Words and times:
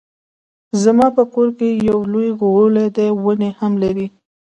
زما 0.83 1.07
په 1.17 1.23
کور 1.33 1.49
کې 1.57 1.69
يو 1.89 1.99
لوی 2.13 2.29
غولی 2.39 2.87
دی 2.97 3.07
ونې 3.23 3.49
هم 3.59 3.71
دي 3.97 4.07